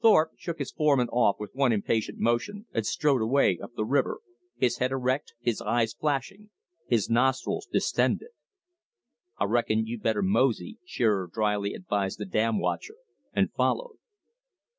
[0.00, 4.22] Thorpe shook his foreman off with one impatient motion, and strode away up the river,
[4.56, 6.48] his head erect, his eyes flashing,
[6.86, 8.30] his nostrils distended.
[9.36, 12.96] "I reckon you'd better mosey," Shearer dryly advised the dam watcher;
[13.34, 13.96] and followed.